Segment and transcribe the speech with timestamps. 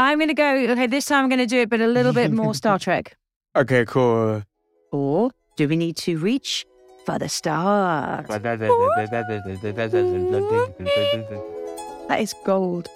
[0.00, 0.56] I'm going to go.
[0.72, 3.18] Okay, this time I'm going to do it, but a little bit more Star Trek.
[3.54, 4.42] Okay, cool.
[4.92, 6.64] Or do we need to reach
[7.04, 8.26] for the stars?
[8.28, 8.46] That
[12.18, 12.88] is gold.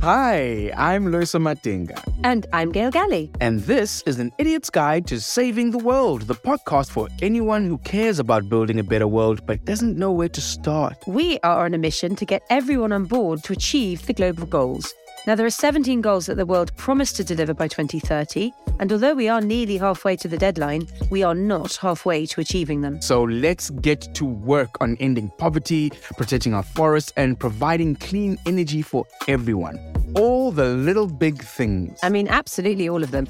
[0.00, 2.02] Hi, I'm Loyiso Madinga.
[2.24, 3.30] And I'm Gail Gallie.
[3.40, 7.78] And this is an Idiot's Guide to Saving the World, the podcast for anyone who
[7.78, 10.96] cares about building a better world but doesn't know where to start.
[11.06, 14.92] We are on a mission to get everyone on board to achieve the global goals.
[15.24, 19.14] Now, there are 17 goals that the world promised to deliver by 2030, and although
[19.14, 23.00] we are nearly halfway to the deadline, we are not halfway to achieving them.
[23.00, 28.82] So let's get to work on ending poverty, protecting our forests, and providing clean energy
[28.82, 29.78] for everyone.
[30.16, 32.00] All the little big things.
[32.02, 33.28] I mean, absolutely all of them.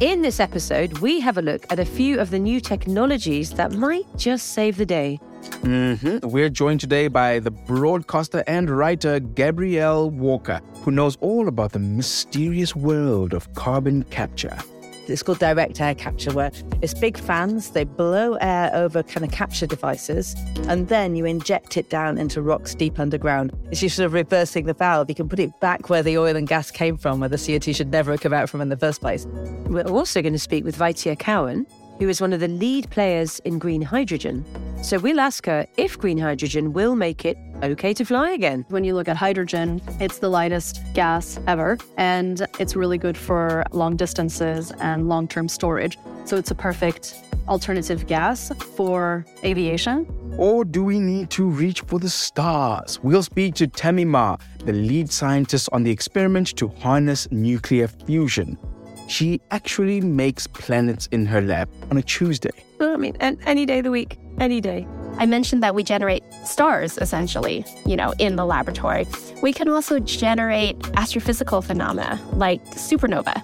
[0.00, 3.72] In this episode, we have a look at a few of the new technologies that
[3.72, 5.20] might just save the day.
[5.60, 6.26] Mm-hmm.
[6.26, 11.80] We're joined today by the broadcaster and writer Gabrielle Walker, who knows all about the
[11.80, 14.56] mysterious world of carbon capture.
[15.10, 19.32] It's called direct air capture, where it's big fans, they blow air over kind of
[19.32, 20.34] capture devices,
[20.68, 23.52] and then you inject it down into rocks deep underground.
[23.70, 25.08] It's just sort of reversing the valve.
[25.08, 27.74] You can put it back where the oil and gas came from, where the CO2
[27.74, 29.26] should never have come out from in the first place.
[29.66, 31.66] We're also going to speak with Vaitea Cowan,
[31.98, 34.44] who is one of the lead players in green hydrogen.
[34.82, 38.64] So we'll ask her if green hydrogen will make it okay to fly again.
[38.68, 43.64] When you look at hydrogen, it's the lightest gas ever, and it's really good for
[43.72, 45.98] long distances and long term storage.
[46.24, 47.14] So it's a perfect
[47.48, 50.06] alternative gas for aviation.
[50.38, 53.00] Or do we need to reach for the stars?
[53.02, 58.58] We'll speak to Tammy Ma, the lead scientist on the experiment to harness nuclear fusion
[59.10, 62.50] she actually makes planets in her lab on a Tuesday.
[62.80, 64.86] I mean, any day of the week, any day.
[65.18, 69.06] I mentioned that we generate stars essentially, you know, in the laboratory.
[69.42, 73.34] We can also generate astrophysical phenomena like supernova.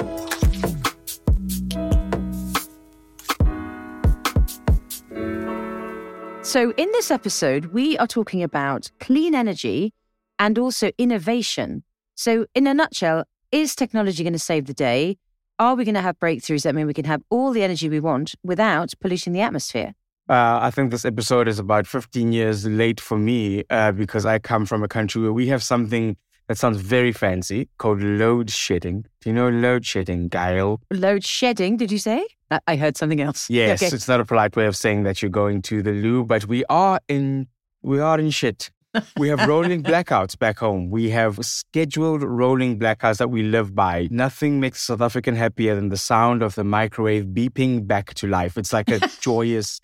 [6.45, 9.93] So, in this episode, we are talking about clean energy
[10.39, 11.83] and also innovation.
[12.15, 15.19] So, in a nutshell, is technology going to save the day?
[15.59, 18.01] are we going to have breakthroughs that mean we can have all the energy we
[18.01, 19.95] want without polluting the atmosphere?
[20.29, 24.41] Uh, I think this episode is about 15 years late for me uh, because I
[24.41, 26.17] come from a country where we have something
[26.49, 29.05] that sounds very fancy called load shedding.
[29.21, 30.81] Do you know load shedding, Gail?
[30.93, 32.27] Load shedding, did you say?
[32.67, 33.49] I heard something else.
[33.51, 33.95] Yes, okay.
[33.95, 36.65] it's not a polite way of saying that you're going to the loo, but we
[36.69, 37.49] are in
[37.83, 38.71] we are in shit
[39.19, 40.91] we have rolling blackouts back home.
[40.91, 44.09] We have scheduled rolling blackouts that we live by.
[44.11, 48.57] Nothing makes South African happier than the sound of the microwave beeping back to life.
[48.57, 49.81] It's like a joyous,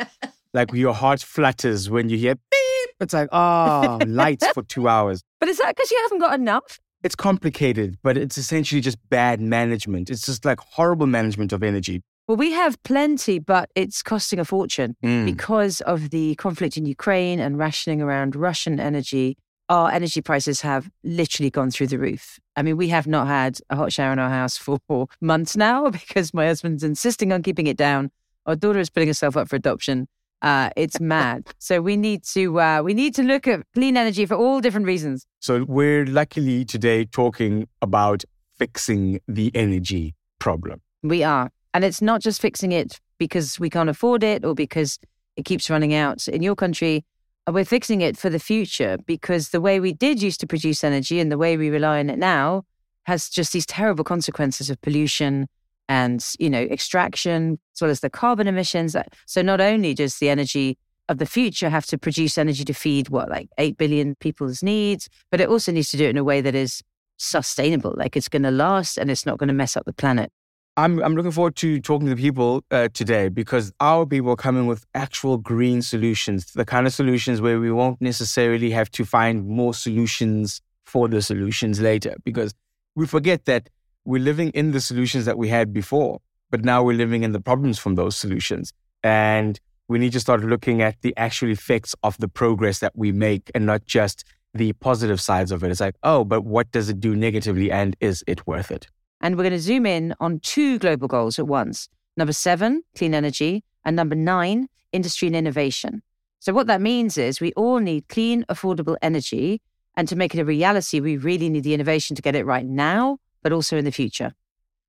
[0.55, 2.91] like your heart flutters when you hear beep.
[3.01, 5.23] It's like, oh, lights for two hours.
[5.41, 6.79] But is that because you haven't got enough?
[7.03, 10.09] It's complicated, but it's essentially just bad management.
[10.09, 12.01] It's just like horrible management of energy.
[12.29, 15.25] Well, we have plenty, but it's costing a fortune mm.
[15.25, 19.37] because of the conflict in Ukraine and rationing around Russian energy.
[19.69, 22.39] Our energy prices have literally gone through the roof.
[22.55, 24.79] I mean, we have not had a hot shower in our house for
[25.21, 28.11] months now because my husband's insisting on keeping it down.
[28.47, 30.09] Our daughter is putting herself up for adoption.
[30.43, 31.49] Uh, it's mad.
[31.59, 34.87] so we need to uh, we need to look at clean energy for all different
[34.87, 35.25] reasons.
[35.39, 38.25] So we're luckily today talking about
[38.59, 40.83] fixing the energy problem.
[41.05, 41.51] We are.
[41.75, 44.99] And it's not just fixing it because we can't afford it or because
[45.37, 47.05] it keeps running out in your country.
[47.47, 50.85] Uh, we're fixing it for the future because the way we did used to produce
[50.85, 52.65] energy and the way we rely on it now
[53.05, 55.49] has just these terrible consequences of pollution
[55.89, 58.95] and, you know, extraction, as well as the carbon emissions.
[59.27, 60.79] So not only does the energy
[61.09, 65.09] of the future have to produce energy to feed what, like 8 billion people's needs,
[65.31, 66.83] but it also needs to do it in a way that is
[67.19, 70.33] sustainable, like it's going to last and it's not going to mess up the planet.
[70.79, 74.37] I'm I'm looking forward to talking to the people uh, today because our people are
[74.37, 79.05] coming with actual green solutions, the kind of solutions where we won't necessarily have to
[79.05, 82.55] find more solutions for the solutions later because
[82.95, 83.69] we forget that
[84.07, 86.21] we're living in the solutions that we had before,
[86.51, 88.73] but now we're living in the problems from those solutions.
[89.03, 93.13] And we need to start looking at the actual effects of the progress that we
[93.13, 94.25] make and not just
[94.55, 95.71] the positive sides of it.
[95.71, 98.87] It's like, oh, but what does it do negatively and is it worth it?
[99.23, 101.89] And we're going to zoom in on two global goals at once.
[102.17, 106.03] Number seven, clean energy, and number nine, industry and innovation.
[106.41, 109.63] So, what that means is we all need clean, affordable energy.
[109.97, 112.67] And to make it a reality, we really need the innovation to get it right
[112.67, 114.33] now, but also in the future.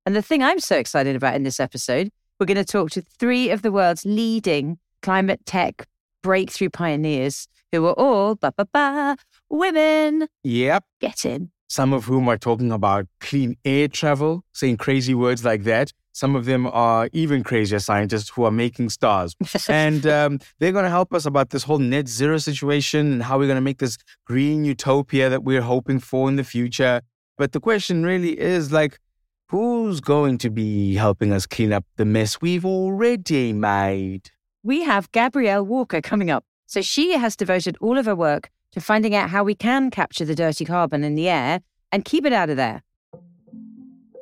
[0.04, 3.02] And the thing I'm so excited about in this episode, we're going to talk to
[3.02, 5.86] three of the world's leading climate tech
[6.22, 9.16] breakthrough pioneers who are all ba ba ba
[9.48, 10.26] women.
[10.42, 10.84] Yep.
[11.00, 11.53] Get in.
[11.74, 15.90] Some of whom are talking about clean air travel, saying crazy words like that.
[16.12, 19.34] Some of them are even crazier scientists who are making stars.
[19.68, 23.40] and um, they're going to help us about this whole net zero situation and how
[23.40, 27.00] we're going to make this green utopia that we're hoping for in the future.
[27.36, 29.00] But the question really is like,
[29.48, 34.30] who's going to be helping us clean up the mess we've already made?
[34.62, 36.44] We have Gabrielle Walker coming up.
[36.66, 40.24] So she has devoted all of her work to finding out how we can capture
[40.24, 41.60] the dirty carbon in the air
[41.92, 42.82] and keep it out of there.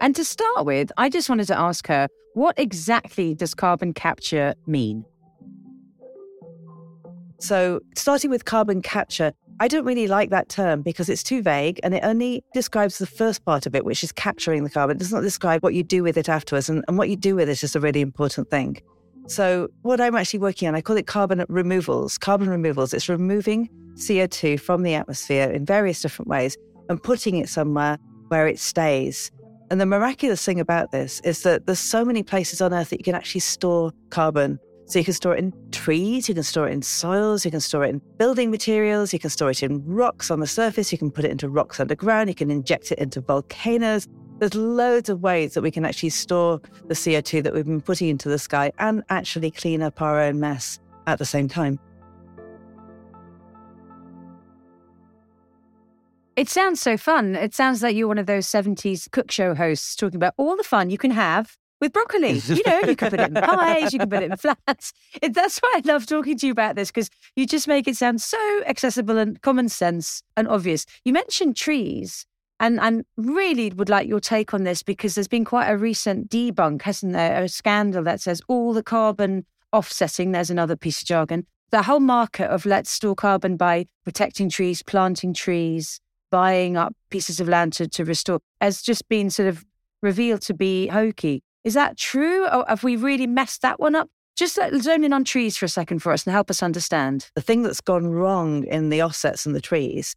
[0.00, 4.54] And to start with, I just wanted to ask her what exactly does carbon capture
[4.66, 5.04] mean?
[7.40, 11.80] So, starting with carbon capture, I don't really like that term because it's too vague
[11.82, 14.96] and it only describes the first part of it, which is capturing the carbon.
[14.96, 16.68] It does not describe what you do with it afterwards.
[16.68, 18.80] And, and what you do with it is a really important thing.
[19.26, 22.18] So, what I'm actually working on, I call it carbon removals.
[22.18, 26.56] Carbon removals, it's removing CO2 from the atmosphere in various different ways
[26.88, 27.98] and putting it somewhere
[28.28, 29.30] where it stays.
[29.70, 32.98] And the miraculous thing about this is that there's so many places on Earth that
[32.98, 34.58] you can actually store carbon.
[34.86, 37.60] So you can store it in trees, you can store it in soils, you can
[37.60, 40.98] store it in building materials, you can store it in rocks on the surface, you
[40.98, 44.08] can put it into rocks underground, you can inject it into volcanoes.
[44.38, 48.08] There's loads of ways that we can actually store the CO2 that we've been putting
[48.08, 51.78] into the sky and actually clean up our own mess at the same time.
[56.34, 57.36] It sounds so fun.
[57.36, 60.64] It sounds like you're one of those 70s cook show hosts talking about all the
[60.64, 62.40] fun you can have with broccoli.
[62.48, 64.94] You know, you can put it in pies, you can put it in flats.
[65.20, 67.96] It, that's why I love talking to you about this because you just make it
[67.96, 70.86] sound so accessible and common sense and obvious.
[71.04, 72.24] You mentioned trees.
[72.62, 76.30] And I really would like your take on this because there's been quite a recent
[76.30, 77.42] debunk, hasn't there?
[77.42, 81.98] A scandal that says all the carbon offsetting, there's another piece of jargon, the whole
[81.98, 85.98] market of let's store carbon by protecting trees, planting trees,
[86.30, 89.64] buying up pieces of land to, to restore has just been sort of
[90.00, 91.42] revealed to be hokey.
[91.64, 92.46] Is that true?
[92.46, 94.08] Or have we really messed that one up?
[94.36, 97.28] Just zone in on trees for a second for us and help us understand.
[97.34, 100.14] The thing that's gone wrong in the offsets and the trees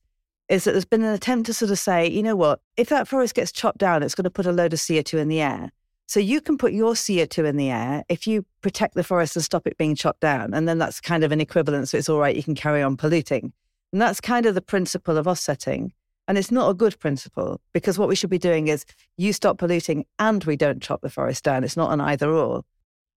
[0.49, 3.07] is that there's been an attempt to sort of say, you know what, if that
[3.07, 5.71] forest gets chopped down, it's going to put a load of CO2 in the air.
[6.07, 9.43] So you can put your CO2 in the air if you protect the forest and
[9.43, 10.53] stop it being chopped down.
[10.53, 11.89] And then that's kind of an equivalent.
[11.89, 13.51] So it's all right, you can carry on polluting.
[13.91, 15.93] And that's kind of the principle of offsetting.
[16.27, 18.85] And it's not a good principle because what we should be doing is
[19.17, 21.63] you stop polluting and we don't chop the forest down.
[21.63, 22.63] It's not an either or.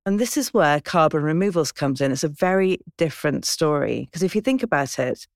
[0.06, 2.12] And this is where carbon removals comes in.
[2.12, 4.06] It's a very different story.
[4.06, 5.26] Because if you think about it,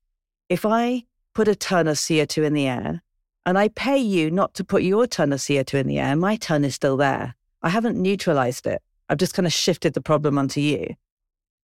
[0.49, 1.05] if I
[1.35, 3.03] put a ton of CO2 in the air
[3.45, 6.37] and I pay you not to put your ton of CO2 in the air, my
[6.37, 7.35] ton is still there.
[7.63, 8.81] I haven't neutralized it.
[9.09, 10.95] I've just kind of shifted the problem onto you.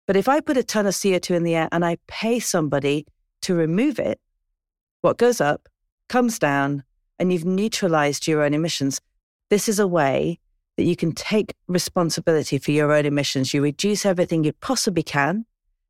[0.06, 3.06] But if I put a ton of CO2 in the air and I pay somebody
[3.44, 4.20] to remove it,
[5.02, 5.70] what goes up
[6.10, 6.84] comes down
[7.20, 9.00] and you've neutralized your own emissions.
[9.50, 10.40] This is a way
[10.76, 13.54] that you can take responsibility for your own emissions.
[13.54, 15.46] You reduce everything you possibly can,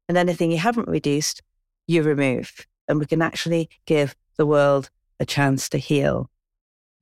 [0.08, 1.42] and anything you haven't reduced,
[1.88, 2.68] you remove.
[2.92, 6.30] And we can actually give the world a chance to heal.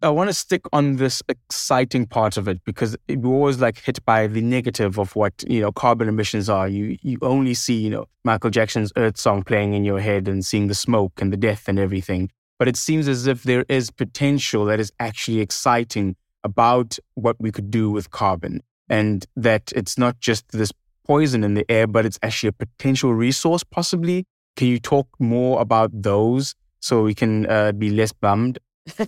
[0.01, 4.05] I want to stick on this exciting part of it because we're always like hit
[4.05, 6.69] by the negative of what you know carbon emissions are.
[6.69, 10.45] You you only see you know Michael Jackson's Earth song playing in your head and
[10.45, 13.89] seeing the smoke and the death and everything but it seems as if there is
[13.89, 19.97] potential that is actually exciting about what we could do with carbon and that it's
[19.97, 20.71] not just this
[21.05, 24.27] poison in the air, but it's actually a potential resource, possibly.
[24.59, 28.59] Can you talk more about those so we can uh, be less bummed?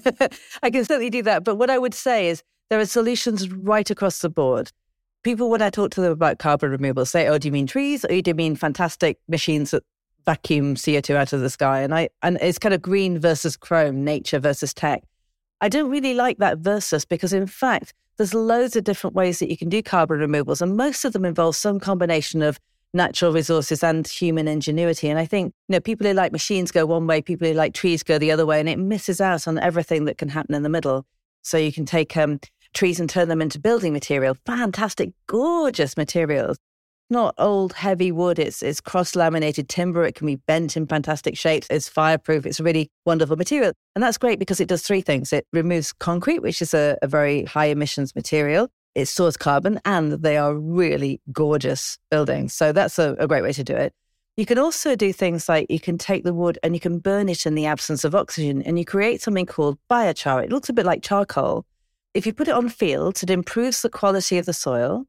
[0.64, 1.44] I can certainly do that.
[1.44, 4.72] But what I would say is there are solutions right across the board.
[5.24, 8.06] People, when I talk to them about carbon removal, say, Oh, do you mean trees?
[8.06, 9.84] Or do you mean fantastic machines that
[10.26, 11.82] vacuum CO2 out of the sky.
[11.82, 15.04] And I and it's kind of green versus chrome, nature versus tech.
[15.60, 19.50] I don't really like that versus because in fact, there's loads of different ways that
[19.50, 22.58] you can do carbon removals, and most of them involve some combination of
[22.94, 25.10] natural resources and human ingenuity.
[25.10, 27.74] And I think, you know, people who like machines go one way, people who like
[27.74, 30.64] trees go the other way, and it misses out on everything that can happen in
[30.64, 31.06] the middle.
[31.42, 32.40] So you can take um,
[32.74, 36.58] trees and turn them into building material, fantastic, gorgeous materials
[37.12, 38.40] not old heavy wood.
[38.40, 40.06] It's it's cross laminated timber.
[40.06, 41.68] It can be bent in fantastic shapes.
[41.70, 42.46] It's fireproof.
[42.46, 45.32] It's a really wonderful material, and that's great because it does three things.
[45.34, 48.70] It removes concrete, which is a, a very high emissions material.
[48.96, 52.54] It stores carbon, and they are really gorgeous buildings.
[52.54, 53.94] So that's a, a great way to do it.
[54.38, 57.30] You can also do things like you can take the wood and you can burn
[57.30, 60.44] it in the absence of oxygen, and you create something called biochar.
[60.44, 61.66] It looks a bit like charcoal.
[62.14, 65.06] If you put it on fields, it improves the quality of the soil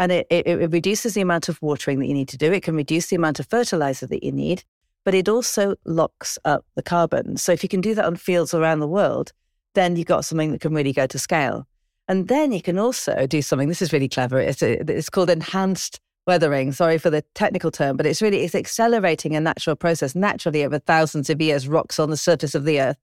[0.00, 2.50] and it, it, it reduces the amount of watering that you need to do.
[2.50, 4.64] It can reduce the amount of fertilizer that you need,
[5.04, 7.36] but it also locks up the carbon.
[7.36, 9.32] So if you can do that on fields around the world,
[9.74, 11.66] then you've got something that can really go to scale.
[12.10, 14.40] And then you can also do something, this is really clever.
[14.40, 16.72] It's, a, it's called enhanced weathering.
[16.72, 20.16] Sorry for the technical term, but it's really, it's accelerating a natural process.
[20.16, 22.96] Naturally, over thousands of years, rocks on the surface of the earth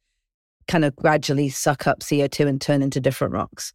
[0.67, 3.71] kind of gradually suck up CO2 and turn into different rocks.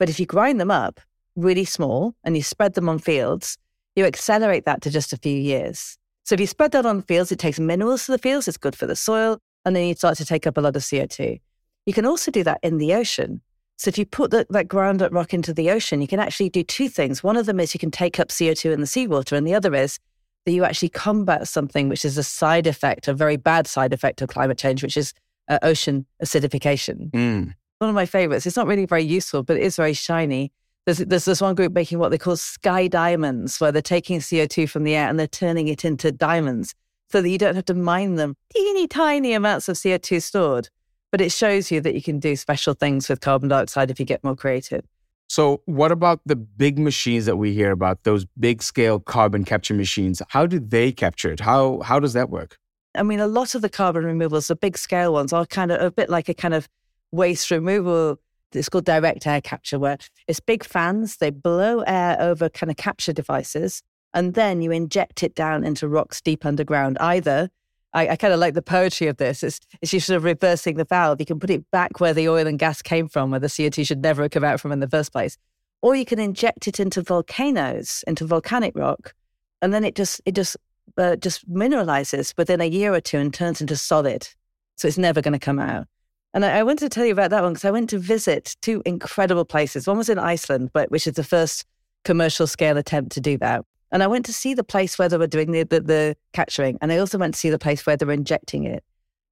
[0.00, 0.98] But if you grind them up
[1.36, 3.58] really small and you spread them on fields,
[3.94, 5.96] you accelerate that to just a few years.
[6.24, 8.74] So if you spread that on fields, it takes minerals to the fields, it's good
[8.74, 11.40] for the soil, and then you start to take up a lot of CO2.
[11.86, 13.42] You can also do that in the ocean.
[13.82, 16.50] So if you put the, that ground up rock into the ocean, you can actually
[16.50, 17.24] do two things.
[17.24, 19.74] One of them is you can take up CO2 in the seawater, and the other
[19.74, 19.98] is
[20.44, 24.22] that you actually combat something which is a side effect, a very bad side effect
[24.22, 25.12] of climate change, which is
[25.48, 27.10] uh, ocean acidification.
[27.10, 27.54] Mm.
[27.78, 28.46] One of my favorites.
[28.46, 30.52] It's not really very useful, but it is very shiny.
[30.84, 34.70] There's, there's this one group making what they call sky diamonds, where they're taking CO2
[34.70, 36.72] from the air and they're turning it into diamonds
[37.10, 38.36] so that you don't have to mine them.
[38.54, 40.68] Teeny tiny amounts of CO2 stored
[41.12, 44.06] but it shows you that you can do special things with carbon dioxide if you
[44.06, 44.84] get more creative.
[45.28, 49.74] So, what about the big machines that we hear about, those big scale carbon capture
[49.74, 50.20] machines?
[50.28, 51.40] How do they capture it?
[51.40, 52.58] How, how does that work?
[52.94, 55.80] I mean, a lot of the carbon removals, the big scale ones, are kind of
[55.80, 56.68] a bit like a kind of
[57.12, 58.18] waste removal.
[58.52, 59.96] It's called direct air capture, where
[60.28, 65.22] it's big fans, they blow air over kind of capture devices, and then you inject
[65.22, 67.48] it down into rocks deep underground, either
[67.94, 69.42] I, I kind of like the poetry of this.
[69.42, 71.20] It's, it's you sort of reversing the valve.
[71.20, 73.86] You can put it back where the oil and gas came from, where the CO2
[73.86, 75.36] should never have come out from in the first place.
[75.82, 79.14] Or you can inject it into volcanoes, into volcanic rock,
[79.60, 80.56] and then it just it just
[80.96, 84.28] uh, just mineralizes within a year or two and turns into solid.
[84.76, 85.86] So it's never going to come out.
[86.34, 88.56] And I, I wanted to tell you about that one because I went to visit
[88.62, 89.86] two incredible places.
[89.86, 91.66] One was in Iceland, but which is the first
[92.04, 93.64] commercial scale attempt to do that.
[93.92, 96.78] And I went to see the place where they were doing the, the, the capturing.
[96.80, 98.82] And I also went to see the place where they were injecting it.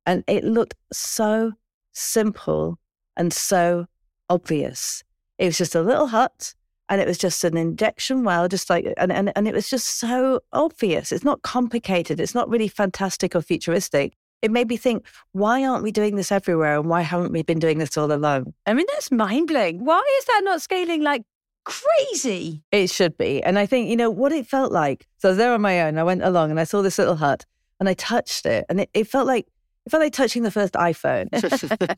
[0.06, 1.52] And it looked so
[1.92, 2.78] simple
[3.16, 3.86] and so
[4.28, 5.02] obvious.
[5.38, 6.54] It was just a little hut
[6.90, 9.98] and it was just an injection well, just like, and, and, and it was just
[9.98, 11.12] so obvious.
[11.12, 12.20] It's not complicated.
[12.20, 14.14] It's not really fantastic or futuristic.
[14.42, 16.78] It made me think, why aren't we doing this everywhere?
[16.78, 18.54] And why haven't we been doing this all along?
[18.66, 19.84] I mean, that's mind blowing.
[19.84, 21.22] Why is that not scaling like
[21.64, 22.62] crazy.
[22.72, 23.42] It should be.
[23.42, 25.06] And I think, you know, what it felt like.
[25.18, 25.98] So I was there on my own.
[25.98, 27.44] I went along and I saw this little hut
[27.78, 28.64] and I touched it.
[28.68, 29.46] And it, it felt like
[29.86, 31.30] it felt like touching the first iPhone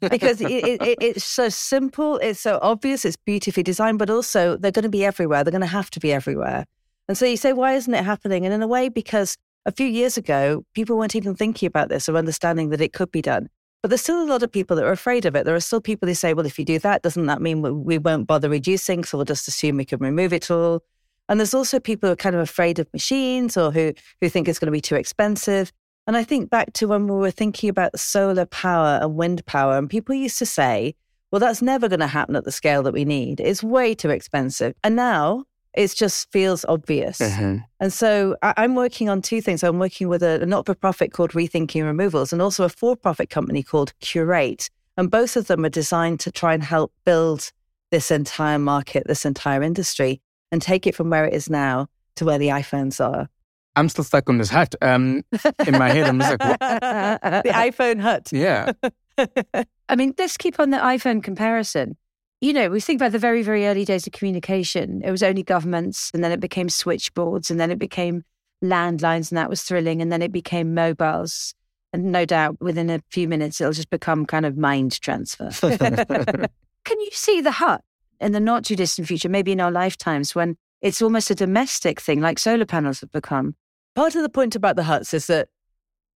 [0.11, 4.71] because it, it, it's so simple, it's so obvious, it's beautifully designed, but also they're
[4.71, 5.43] going to be everywhere.
[5.43, 6.65] They're going to have to be everywhere.
[7.09, 8.45] And so you say, why isn't it happening?
[8.45, 12.09] And in a way, because a few years ago, people weren't even thinking about this
[12.09, 13.49] or understanding that it could be done.
[13.83, 15.45] But there's still a lot of people that are afraid of it.
[15.45, 17.99] There are still people who say, well, if you do that, doesn't that mean we
[17.99, 19.03] won't bother reducing?
[19.03, 20.85] So we'll just assume we can remove it all.
[21.29, 24.47] And there's also people who are kind of afraid of machines or who, who think
[24.47, 25.73] it's going to be too expensive.
[26.07, 29.79] And I think back to when we were thinking about solar power and wind power,
[29.79, 30.95] and people used to say,
[31.31, 33.41] well, that's never going to happen at the scale that we need.
[33.41, 34.75] It's way too expensive.
[34.85, 35.45] And now
[35.75, 37.19] it just feels obvious.
[37.19, 37.59] Mm-hmm.
[37.81, 39.63] And so I, am working on two things.
[39.63, 42.97] I'm working with a, a not for profit called Rethinking Removals and also a for
[42.97, 44.69] profit company called CUR8.
[44.97, 47.51] And both of them are designed to try and help build
[47.91, 51.87] this entire market, this entire industry, and take it from where it is now
[52.17, 53.29] to where the iPhones are.
[53.75, 54.75] I'm still stuck on this hut.
[54.83, 55.25] Um,
[55.67, 56.61] in my head, I'm just like, what?
[57.45, 58.29] the iPhone hut.
[58.31, 58.73] Yeah.
[59.89, 61.97] I mean, let's keep on the iPhone comparison
[62.43, 65.01] you know, we think about the very, very early days of communication.
[65.05, 68.25] It was only governments, and then it became switchboards, and then it became
[68.65, 70.03] landlines, and that was thrilling.
[70.03, 71.55] And then it became mobiles.
[71.93, 75.51] And no doubt within a few minutes, it'll just become kind of mind transfer.
[76.85, 77.83] Can you see the hut
[78.21, 82.01] in the not too distant future, maybe in our lifetimes, when it's almost a domestic
[82.01, 83.55] thing, like solar panels have become?
[83.95, 85.49] Part of the point about the huts is that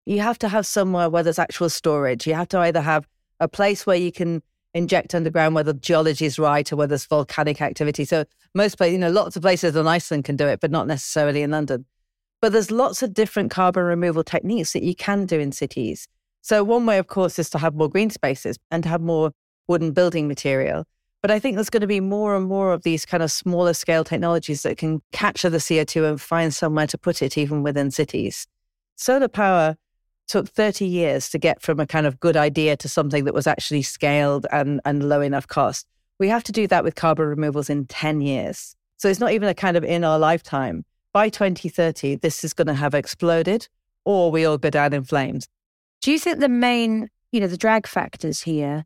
[0.07, 2.25] you have to have somewhere where there's actual storage.
[2.25, 3.07] You have to either have
[3.39, 4.41] a place where you can
[4.75, 8.05] inject underground, whether geology is right or whether there's volcanic activity.
[8.05, 10.85] So most places, you know, lots of places in Iceland can do it, but not
[10.85, 11.85] necessarily in London.
[12.41, 16.07] But there's lots of different carbon removal techniques that you can do in cities.
[16.41, 19.31] So one way, of course, is to have more green spaces and to have more
[19.67, 20.83] wooden building material.
[21.21, 23.73] But I think there's going to be more and more of these kind of smaller
[23.73, 27.89] scale technologies that can capture the CO2 and find somewhere to put it, even within
[27.89, 28.45] cities.
[28.97, 29.77] Solar power
[30.27, 33.47] took 30 years to get from a kind of good idea to something that was
[33.47, 35.87] actually scaled and, and low enough cost.
[36.19, 38.75] We have to do that with carbon removals in 10 years.
[38.97, 40.85] So it's not even a kind of in our lifetime.
[41.13, 43.67] By 2030, this is going to have exploded
[44.05, 45.47] or we all go down in flames.
[46.01, 48.85] Do you think the main, you know, the drag factors here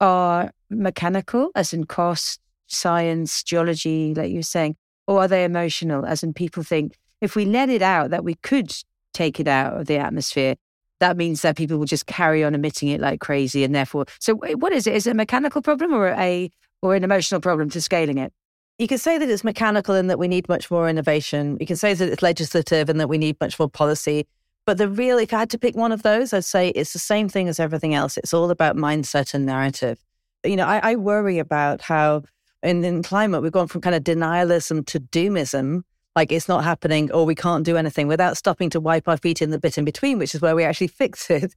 [0.00, 6.04] are mechanical, as in cost, science, geology, like you were saying, or are they emotional,
[6.06, 8.72] as in people think if we let it out, that we could
[9.12, 10.54] take it out of the atmosphere,
[11.00, 13.64] that means that people will just carry on emitting it like crazy.
[13.64, 14.94] And therefore, so what is it?
[14.94, 16.50] Is it a mechanical problem or a
[16.82, 18.32] or an emotional problem to scaling it?
[18.78, 21.58] You can say that it's mechanical and that we need much more innovation.
[21.60, 24.26] You can say that it's legislative and that we need much more policy.
[24.64, 26.98] But the real, if I had to pick one of those, I'd say it's the
[26.98, 28.16] same thing as everything else.
[28.16, 29.98] It's all about mindset and narrative.
[30.44, 32.22] You know, I, I worry about how
[32.62, 35.82] in, in climate we've gone from kind of denialism to doomism
[36.16, 39.40] like it's not happening or we can't do anything without stopping to wipe our feet
[39.40, 41.54] in the bit in between, which is where we actually fix it.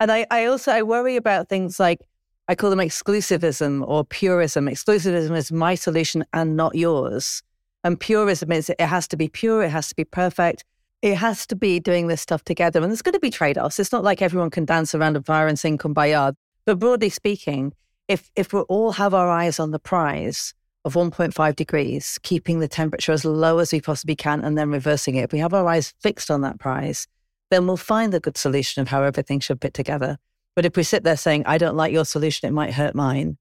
[0.00, 2.00] And I, I also I worry about things like
[2.48, 4.66] I call them exclusivism or purism.
[4.66, 7.42] Exclusivism is my solution and not yours.
[7.84, 10.64] And purism is it has to be pure, it has to be perfect,
[11.02, 12.80] it has to be doing this stuff together.
[12.80, 13.78] And there's going to be trade offs.
[13.78, 16.34] It's not like everyone can dance around a fire and sing kumbaya.
[16.64, 17.72] But broadly speaking,
[18.08, 22.68] if if we all have our eyes on the prize, of 1.5 degrees, keeping the
[22.68, 25.24] temperature as low as we possibly can and then reversing it.
[25.24, 27.06] If we have our eyes fixed on that prize,
[27.50, 30.18] then we'll find the good solution of how everything should fit together.
[30.56, 33.38] But if we sit there saying, I don't like your solution, it might hurt mine,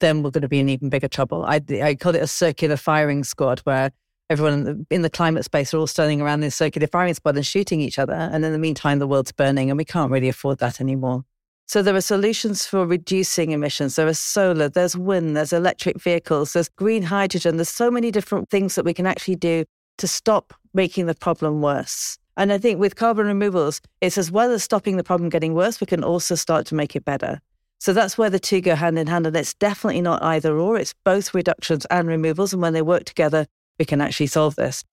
[0.00, 1.44] then we're going to be in even bigger trouble.
[1.44, 3.92] I, I call it a circular firing squad where
[4.30, 7.36] everyone in the, in the climate space are all standing around this circular firing squad
[7.36, 8.14] and shooting each other.
[8.14, 11.24] And in the meantime, the world's burning and we can't really afford that anymore.
[11.66, 13.96] So there are solutions for reducing emissions.
[13.96, 17.56] There is solar, there's wind, there's electric vehicles, there's green hydrogen.
[17.56, 19.64] There's so many different things that we can actually do
[19.98, 22.18] to stop making the problem worse.
[22.36, 25.80] And I think with carbon removals, it's as well as stopping the problem getting worse,
[25.80, 27.40] we can also start to make it better.
[27.78, 29.26] So that's where the two go hand in hand.
[29.26, 32.52] And it's definitely not either or, it's both reductions and removals.
[32.52, 33.46] And when they work together,
[33.78, 34.84] we can actually solve this.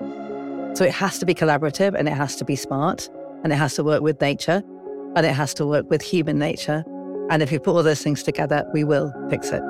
[0.00, 3.08] So it has to be collaborative and it has to be smart
[3.42, 4.62] and it has to work with nature
[5.18, 6.84] and it has to work with human nature.
[7.28, 9.60] And if we put all those things together, we will fix it.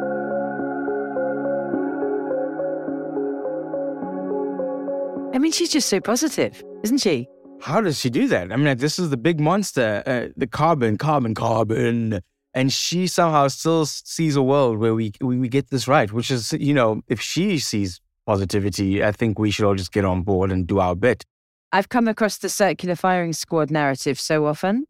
[5.35, 7.29] I mean, she's just so positive, isn't she?
[7.63, 8.53] How does she do that?
[8.53, 12.21] I mean, this is the big monster, uh, the carbon, carbon, carbon.
[12.53, 16.31] And she somehow still sees a world where we, we, we get this right, which
[16.31, 20.25] is, you know, if she sees positivity, I think we should all just get on
[20.25, 21.25] board and do our bit.
[21.73, 24.85] I've come across the circular firing squad narrative so often.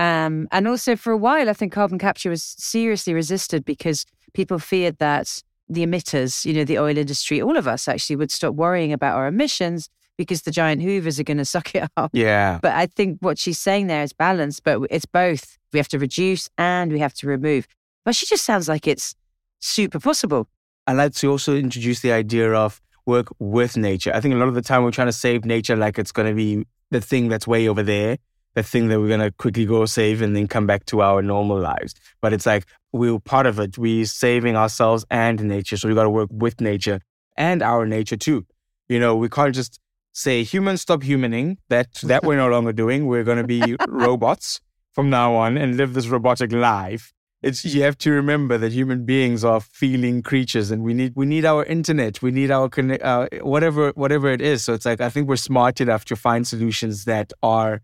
[0.00, 4.58] Um, and also, for a while, I think carbon capture was seriously resisted because people
[4.58, 8.54] feared that the emitters, you know, the oil industry, all of us actually would stop
[8.54, 12.12] worrying about our emissions because the giant hoovers are going to suck it up.
[12.14, 12.60] Yeah.
[12.62, 15.58] But I think what she's saying there is balance, but it's both.
[15.74, 17.68] We have to reduce and we have to remove.
[18.06, 19.14] But she just sounds like it's
[19.58, 20.48] super possible.
[20.86, 24.12] I'd like to also introduce the idea of work with nature.
[24.14, 26.28] I think a lot of the time we're trying to save nature like it's going
[26.28, 28.16] to be the thing that's way over there
[28.54, 31.22] the thing that we're going to quickly go save and then come back to our
[31.22, 31.94] normal lives.
[32.20, 33.78] But it's like we're part of it.
[33.78, 35.76] We're saving ourselves and nature.
[35.76, 37.00] So we got to work with nature
[37.36, 38.46] and our nature too.
[38.88, 39.78] You know, we can't just
[40.12, 41.58] say humans stop humaning.
[41.68, 43.06] That that we're no longer doing.
[43.06, 44.60] We're going to be robots
[44.92, 47.12] from now on and live this robotic life.
[47.42, 51.24] It's you have to remember that human beings are feeling creatures, and we need we
[51.24, 54.62] need our internet, we need our connect, uh, whatever whatever it is.
[54.62, 57.80] So it's like I think we're smart enough to find solutions that are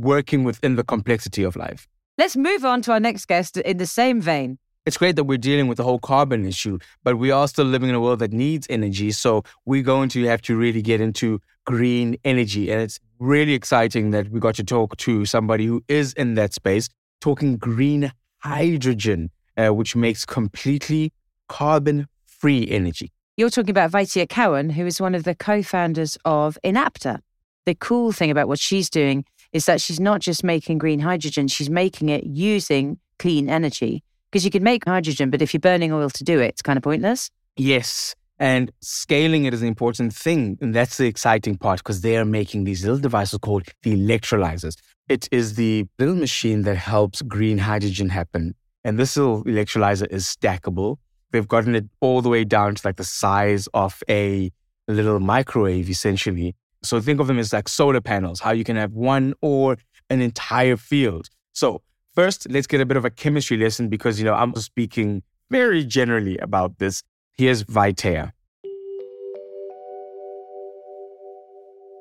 [0.00, 1.88] working within the complexity of life.
[2.18, 4.58] Let's move on to our next guest in the same vein.
[4.86, 7.90] It's great that we're dealing with the whole carbon issue, but we are still living
[7.90, 9.10] in a world that needs energy.
[9.10, 12.70] So we're going to have to really get into green energy.
[12.70, 16.54] And it's really exciting that we got to talk to somebody who is in that
[16.54, 16.88] space,
[17.20, 21.12] talking green hydrogen, uh, which makes completely
[21.48, 23.12] carbon free energy.
[23.36, 27.20] You're talking about Vaitea Cowan, who is one of the co founders of Enapter.
[27.66, 31.48] The cool thing about what she's doing is that she's not just making green hydrogen,
[31.48, 34.02] she's making it using clean energy.
[34.30, 36.76] Because you can make hydrogen, but if you're burning oil to do it, it's kind
[36.76, 37.30] of pointless.
[37.56, 38.14] Yes.
[38.38, 40.56] And scaling it is an important thing.
[40.60, 44.76] And that's the exciting part because they are making these little devices called the electrolyzers.
[45.08, 48.54] It is the little machine that helps green hydrogen happen.
[48.84, 50.96] And this little electrolyzer is stackable.
[51.32, 54.50] They've gotten it all the way down to like the size of a
[54.88, 56.54] little microwave, essentially.
[56.82, 59.76] So think of them as like solar panels, how you can have one or
[60.08, 61.28] an entire field.
[61.52, 61.82] So
[62.14, 65.84] first, let's get a bit of a chemistry lesson because, you know, I'm speaking very
[65.84, 67.02] generally about this.
[67.36, 68.32] Here's Vaitea.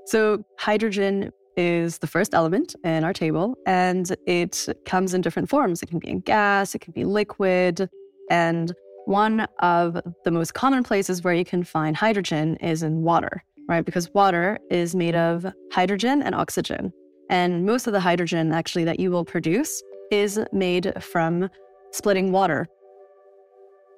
[0.05, 5.83] So hydrogen is the first element in our table, and it comes in different forms.
[5.83, 7.89] It can be in gas, it can be liquid,
[8.29, 8.73] and
[9.05, 13.85] one of the most common places where you can find hydrogen is in water right?
[13.85, 16.91] Because water is made of hydrogen and oxygen.
[17.29, 21.49] And most of the hydrogen actually that you will produce is made from
[21.91, 22.67] splitting water.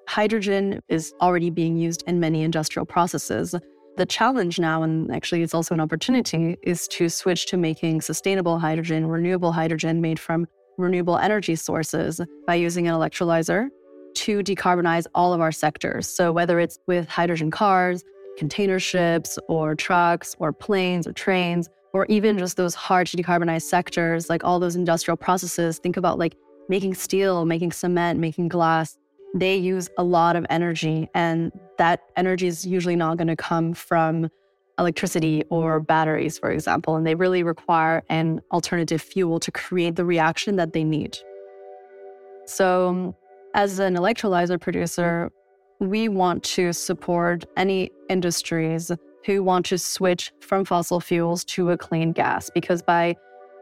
[0.09, 3.55] Hydrogen is already being used in many industrial processes.
[3.95, 8.59] The challenge now, and actually it's also an opportunity, is to switch to making sustainable
[8.59, 13.69] hydrogen, renewable hydrogen made from renewable energy sources by using an electrolyzer
[14.15, 16.07] to decarbonize all of our sectors.
[16.07, 18.03] So, whether it's with hydrogen cars,
[18.37, 23.63] container ships, or trucks, or planes, or trains, or even just those hard to decarbonize
[23.63, 26.35] sectors, like all those industrial processes, think about like
[26.69, 28.97] making steel, making cement, making glass.
[29.35, 33.73] They use a lot of energy, and that energy is usually not going to come
[33.73, 34.29] from
[34.79, 36.95] electricity or batteries, for example.
[36.95, 41.17] And they really require an alternative fuel to create the reaction that they need.
[42.45, 43.15] So, um,
[43.53, 45.31] as an electrolyzer producer,
[45.81, 48.91] we want to support any industries
[49.25, 53.15] who want to switch from fossil fuels to a clean gas because by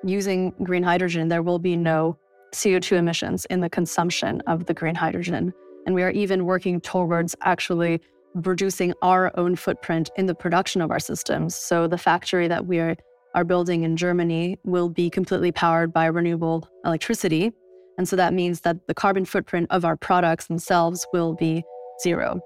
[0.03, 2.17] using green hydrogen, there will be no
[2.53, 5.53] CO2 emissions in the consumption of the green hydrogen.
[5.85, 8.01] And we are even working towards actually
[8.35, 11.55] reducing our own footprint in the production of our systems.
[11.55, 12.97] So the factory that we are,
[13.33, 17.53] are building in Germany will be completely powered by renewable electricity.
[17.97, 21.63] And so that means that the carbon footprint of our products themselves will be
[22.03, 22.39] zero.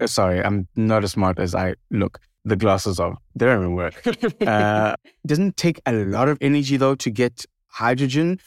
[0.00, 2.20] Uh, sorry, I'm not as smart as I look.
[2.44, 4.00] The glasses are, they don't even work.
[4.46, 4.94] uh,
[5.26, 8.38] doesn't take a lot of energy though to get hydrogen,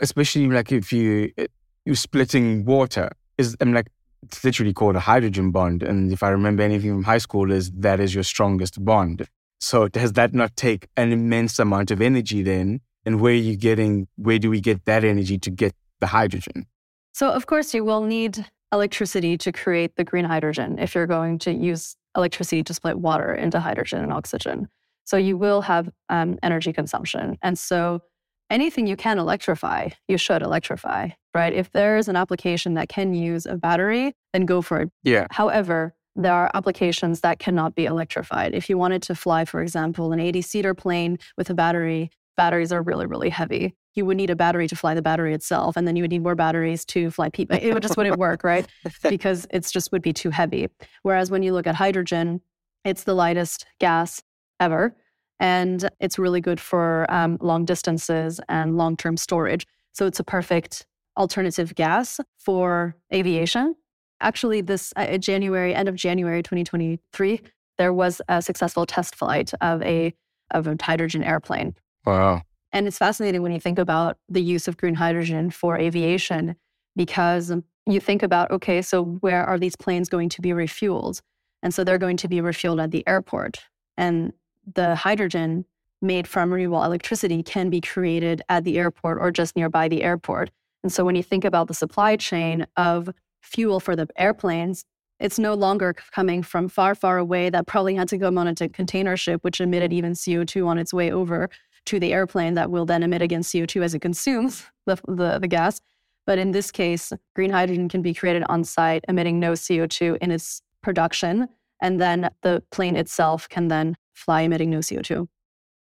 [0.00, 1.46] especially like if you, uh,
[1.84, 3.10] you're splitting water.
[3.38, 3.88] Is I'm like,
[4.22, 5.82] it's literally called a hydrogen bond.
[5.82, 9.26] And if I remember anything from high school, is that is your strongest bond.
[9.60, 12.80] So does that not take an immense amount of energy then?
[13.04, 16.66] And where are you getting, where do we get that energy to get the hydrogen?
[17.12, 21.38] So of course you will need electricity to create the green hydrogen if you're going
[21.40, 24.68] to use electricity to split water into hydrogen and oxygen.
[25.04, 27.36] So you will have um, energy consumption.
[27.42, 28.00] And so
[28.48, 31.52] anything you can electrify, you should electrify, right?
[31.52, 34.90] If there's an application that can use a battery, then go for it.
[35.02, 35.26] Yeah.
[35.30, 38.54] However, there are applications that cannot be electrified.
[38.54, 42.72] If you wanted to fly, for example, an 80 seater plane with a battery, batteries
[42.72, 43.74] are really, really heavy.
[43.94, 46.22] You would need a battery to fly the battery itself, and then you would need
[46.22, 47.56] more batteries to fly people.
[47.60, 48.66] It just wouldn't work, right?
[49.02, 50.68] Because it's just would be too heavy.
[51.02, 52.40] Whereas when you look at hydrogen,
[52.84, 54.22] it's the lightest gas
[54.60, 54.94] ever
[55.40, 59.66] and it's really good for um, long distances and long term storage.
[59.92, 63.74] So it's a perfect alternative gas for aviation.
[64.20, 67.40] Actually, this uh, January, end of January 2023,
[67.78, 70.14] there was a successful test flight of a
[70.52, 71.74] of a hydrogen airplane.
[72.06, 72.42] Wow.
[72.72, 76.56] And it's fascinating when you think about the use of green hydrogen for aviation
[76.96, 81.20] because um, you think about okay, so where are these planes going to be refueled?
[81.62, 83.58] And so they're going to be refueled at the airport.
[83.96, 84.32] And
[84.74, 85.64] the hydrogen
[86.00, 90.50] made from renewable electricity can be created at the airport or just nearby the airport.
[90.82, 93.10] And so when you think about the supply chain of
[93.42, 94.84] fuel for the airplanes,
[95.18, 98.54] it's no longer coming from far, far away that probably had to go on a
[98.70, 101.50] container ship, which emitted even CO2 on its way over
[101.86, 105.48] to the airplane that will then emit again CO2 as it consumes the, the, the
[105.48, 105.80] gas.
[106.26, 110.30] But in this case, green hydrogen can be created on site, emitting no CO2 in
[110.30, 111.48] its production.
[111.82, 115.26] And then the plane itself can then fly emitting no CO2.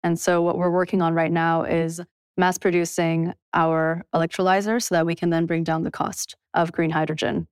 [0.02, 2.00] And so, what we're working on right now is
[2.36, 6.90] mass producing our electrolyzer so that we can then bring down the cost of green
[6.90, 7.48] hydrogen.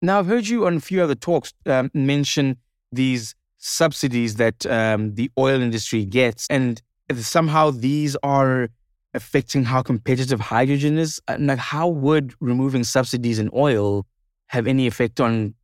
[0.00, 2.56] Now, I've heard you on a few other talks um, mention
[2.90, 6.80] these subsidies that um, the oil industry gets, and
[7.22, 8.68] somehow these are
[9.14, 11.20] affecting how competitive hydrogen is.
[11.28, 14.06] And like, how would removing subsidies in oil
[14.48, 15.54] have any effect on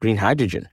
[0.00, 0.68] green hydrogen?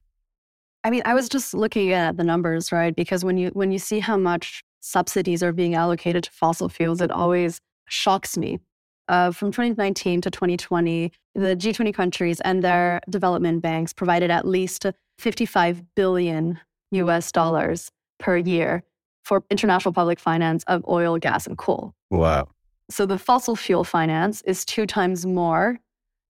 [0.83, 2.95] I mean, I was just looking at the numbers, right?
[2.95, 7.01] Because when you when you see how much subsidies are being allocated to fossil fuels,
[7.01, 8.59] it always shocks me.
[9.07, 14.85] Uh, from 2019 to 2020, the G20 countries and their development banks provided at least
[15.19, 16.59] 55 billion
[16.91, 18.83] US dollars per year
[19.23, 21.93] for international public finance of oil, gas, and coal.
[22.09, 22.49] Wow.
[22.89, 25.79] So the fossil fuel finance is two times more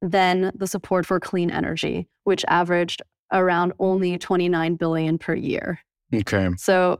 [0.01, 3.01] than the support for clean energy, which averaged
[3.31, 5.79] around only 29 billion per year.
[6.13, 6.49] Okay.
[6.57, 6.99] So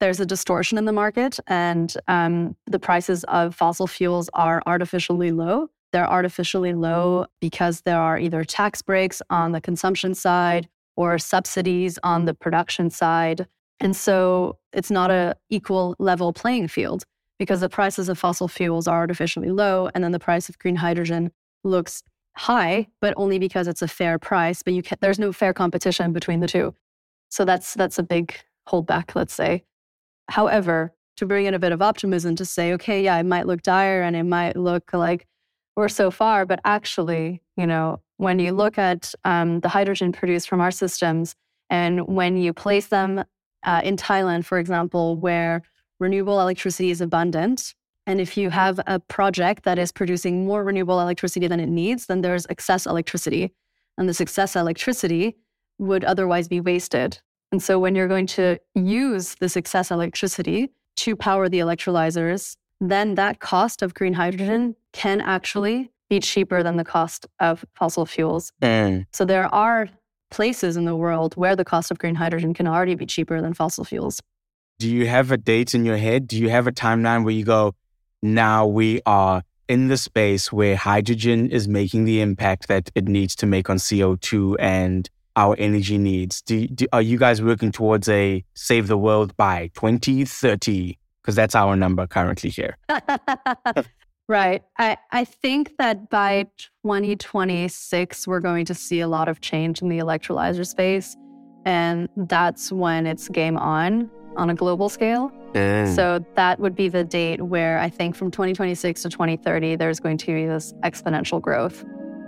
[0.00, 5.30] there's a distortion in the market, and um, the prices of fossil fuels are artificially
[5.32, 5.68] low.
[5.92, 11.98] They're artificially low because there are either tax breaks on the consumption side or subsidies
[12.02, 13.46] on the production side.
[13.80, 17.04] And so it's not a equal level playing field
[17.38, 20.76] because the prices of fossil fuels are artificially low and then the price of green
[20.76, 21.30] hydrogen
[21.64, 22.02] looks
[22.36, 24.62] high, but only because it's a fair price.
[24.62, 26.74] But you can, there's no fair competition between the two.
[27.28, 28.34] So that's that's a big
[28.68, 29.64] holdback, let's say.
[30.28, 33.62] However, to bring in a bit of optimism to say, okay, yeah, it might look
[33.62, 35.26] dire and it might look like
[35.76, 40.48] we're so far, but actually, you know, when you look at um, the hydrogen produced
[40.48, 41.34] from our systems,
[41.70, 43.24] And when you place them
[43.64, 45.62] uh, in Thailand, for example, where
[45.98, 47.74] renewable electricity is abundant,
[48.06, 52.06] and if you have a project that is producing more renewable electricity than it needs,
[52.06, 53.52] then there's excess electricity.
[53.98, 55.36] And this excess electricity
[55.78, 57.18] would otherwise be wasted.
[57.50, 63.16] And so when you're going to use this excess electricity to power the electrolyzers, then
[63.16, 68.52] that cost of green hydrogen can actually be cheaper than the cost of fossil fuels.
[68.62, 69.06] Mm.
[69.12, 69.88] So there are
[70.30, 73.54] places in the world where the cost of green hydrogen can already be cheaper than
[73.54, 74.20] fossil fuels.
[74.78, 76.26] Do you have a date in your head?
[76.26, 77.74] Do you have a timeline where you go,
[78.22, 83.34] now we are in the space where hydrogen is making the impact that it needs
[83.36, 86.42] to make on CO2 and our energy needs?
[86.42, 90.98] Do, do, are you guys working towards a save the world by 2030?
[91.22, 92.76] Because that's our number currently here.
[94.28, 94.62] right.
[94.78, 96.44] I, I think that by
[96.82, 101.16] 2026, we're going to see a lot of change in the electrolyzer space.
[101.64, 105.32] And that's when it's game on on a global scale.
[105.52, 105.94] Mm.
[105.94, 110.18] So that would be the date where I think from 2026 to 2030, there's going
[110.18, 111.84] to be this exponential growth.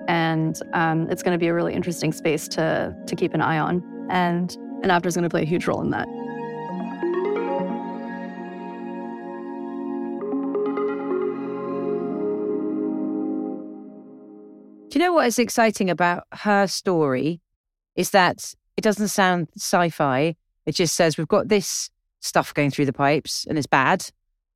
[0.09, 3.59] And um, it's going to be a really interesting space to, to keep an eye
[3.59, 3.85] on.
[4.11, 6.09] And Enapter is going to play a huge role in that.
[14.89, 17.43] Do you know what is exciting about her story?
[17.95, 20.35] Is that it doesn't sound sci fi.
[20.65, 24.09] It just says we've got this stuff going through the pipes and it's bad.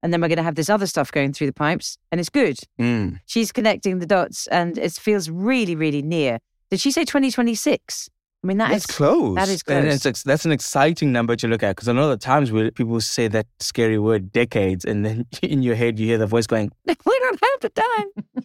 [0.03, 2.31] And then we're going to have this other stuff going through the pipes and it's
[2.31, 2.59] good.
[2.81, 3.21] Mm.
[3.27, 6.39] She's connecting the dots and it feels really, really near.
[6.71, 8.09] Did she say 2026?
[8.43, 9.37] I mean, that That's is close.
[9.37, 10.05] that is And close.
[10.07, 13.01] it's that's an exciting number to look at because a lot of times where people
[13.01, 16.71] say that scary word decades, and then in your head you hear the voice going,
[16.87, 18.43] we don't have the time.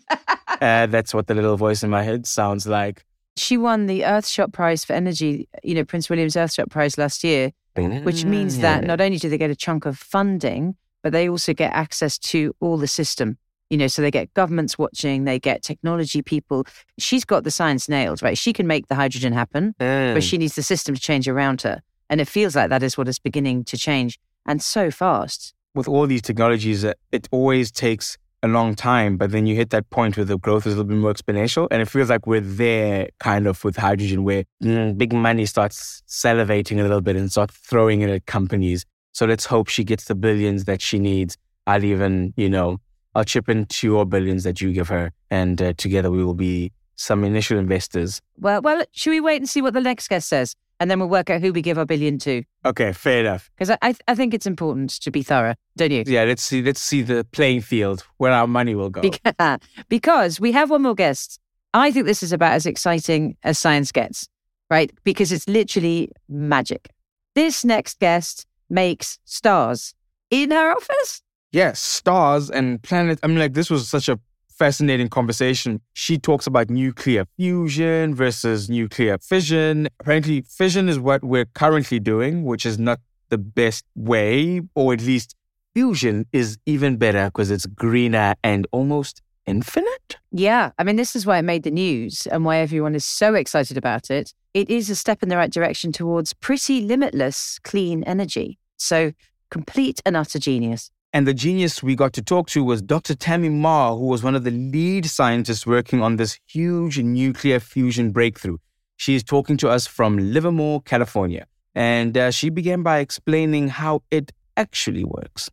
[0.62, 3.06] uh, that's what the little voice in my head sounds like.
[3.38, 7.52] she won the Earthshot Prize for Energy, you know, Prince William's Earthshot Prize last year,
[7.76, 11.54] which means that not only do they get a chunk of funding, but they also
[11.54, 13.38] get access to all the system.
[13.70, 16.66] You know, so they get governments watching, they get technology people.
[16.98, 18.38] She's got the science nailed, right?
[18.38, 20.14] She can make the hydrogen happen, Mm.
[20.14, 21.82] but she needs the system to change around her.
[22.10, 25.54] And it feels like that is what is beginning to change and so fast.
[25.76, 29.70] with all these technologies, uh, it always takes a long time, but then you hit
[29.70, 31.68] that point where the growth is a little bit more exponential.
[31.70, 36.02] And it feels like we're there kind of with hydrogen where mm, big money starts
[36.08, 38.86] salivating a little bit and start throwing it at companies.
[39.12, 41.38] So let's hope she gets the billions that she needs.
[41.68, 42.80] I'll even, you know,
[43.18, 45.12] I'll chip in two or billions that you give her.
[45.32, 48.22] And uh, together we will be some initial investors.
[48.38, 50.56] Well, well, should we wait and see what the next guest says?
[50.80, 52.44] And then we'll work out who we give our billion to.
[52.64, 53.50] Okay, fair enough.
[53.56, 56.04] Because I, I, I think it's important to be thorough, don't you?
[56.06, 56.62] Yeah, let's see.
[56.62, 59.02] Let's see the playing field where our money will go.
[59.02, 61.40] Beca- because we have one more guest.
[61.74, 64.30] I think this is about as exciting as science gets,
[64.70, 64.92] right?
[65.04, 66.92] Because it's literally magic.
[67.34, 69.96] This next guest makes stars
[70.30, 71.24] in her office.
[71.52, 73.20] Yes, stars and planets.
[73.24, 75.80] I mean, like, this was such a fascinating conversation.
[75.94, 79.88] She talks about nuclear fusion versus nuclear fission.
[80.00, 85.02] Apparently, fission is what we're currently doing, which is not the best way, or at
[85.02, 85.36] least
[85.74, 90.18] fusion is even better because it's greener and almost infinite.
[90.32, 90.72] Yeah.
[90.78, 93.78] I mean, this is why it made the news and why everyone is so excited
[93.78, 94.34] about it.
[94.54, 98.58] It is a step in the right direction towards pretty limitless clean energy.
[98.78, 99.14] So,
[99.50, 100.92] complete and utter genius.
[101.18, 103.16] And the genius we got to talk to was Dr.
[103.16, 108.12] Tammy Ma, who was one of the lead scientists working on this huge nuclear fusion
[108.12, 108.58] breakthrough.
[108.98, 111.48] She is talking to us from Livermore, California.
[111.74, 115.50] And uh, she began by explaining how it actually works.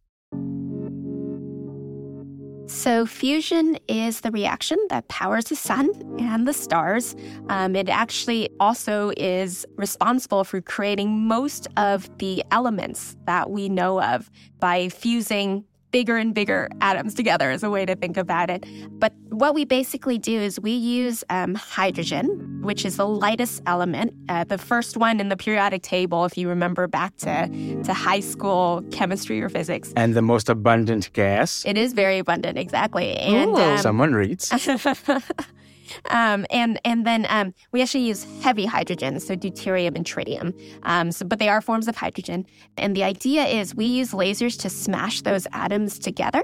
[2.74, 7.14] So, fusion is the reaction that powers the sun and the stars.
[7.48, 14.02] Um, it actually also is responsible for creating most of the elements that we know
[14.02, 18.64] of by fusing bigger and bigger atoms together, is a way to think about it.
[18.98, 22.26] But what we basically do is we use um, hydrogen,
[22.62, 26.48] which is the lightest element, uh, the first one in the periodic table, if you
[26.48, 27.46] remember back to,
[27.84, 29.92] to high school chemistry or physics.
[29.94, 31.64] And the most abundant gas.
[31.64, 33.12] It is very abundant, exactly.
[33.12, 33.56] And Ooh.
[33.56, 34.50] um, Someone reads.
[36.10, 40.54] um, and and then um, we actually use heavy hydrogen, so deuterium and tritium.
[40.82, 42.46] Um, so, but they are forms of hydrogen.
[42.76, 46.42] And the idea is we use lasers to smash those atoms together.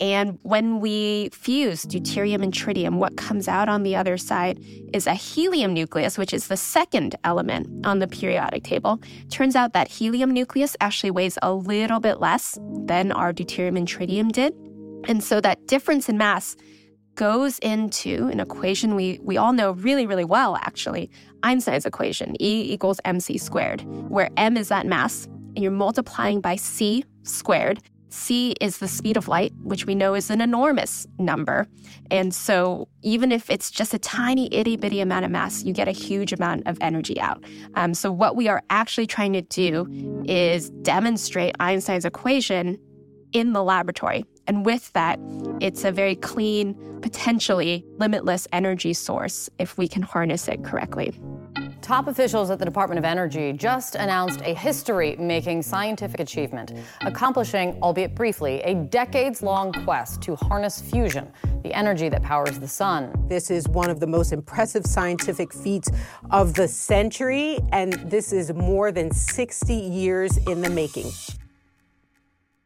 [0.00, 5.06] And when we fuse deuterium and tritium, what comes out on the other side is
[5.06, 9.00] a helium nucleus, which is the second element on the periodic table.
[9.30, 13.88] Turns out that helium nucleus actually weighs a little bit less than our deuterium and
[13.88, 14.54] tritium did.
[15.08, 16.56] And so that difference in mass
[17.18, 21.10] goes into an equation we, we all know really, really well, actually
[21.42, 26.54] Einstein's equation, E equals mc squared, where m is that mass, and you're multiplying by
[26.56, 27.80] c squared.
[28.10, 31.66] C is the speed of light, which we know is an enormous number.
[32.10, 35.88] And so, even if it's just a tiny itty bitty amount of mass, you get
[35.88, 37.44] a huge amount of energy out.
[37.74, 42.78] Um, so, what we are actually trying to do is demonstrate Einstein's equation
[43.32, 44.24] in the laboratory.
[44.48, 45.20] And with that,
[45.60, 51.12] it's a very clean, potentially limitless energy source if we can harness it correctly.
[51.82, 57.78] Top officials at the Department of Energy just announced a history making scientific achievement, accomplishing,
[57.82, 61.30] albeit briefly, a decades long quest to harness fusion,
[61.62, 63.12] the energy that powers the sun.
[63.28, 65.90] This is one of the most impressive scientific feats
[66.30, 71.10] of the century, and this is more than 60 years in the making.